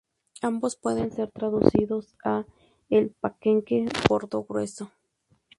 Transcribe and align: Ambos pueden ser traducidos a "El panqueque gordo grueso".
Ambos 0.41 0.77
pueden 0.77 1.11
ser 1.11 1.29
traducidos 1.29 2.15
a 2.23 2.45
"El 2.89 3.11
panqueque 3.11 3.87
gordo 4.09 4.43
grueso". 4.43 4.89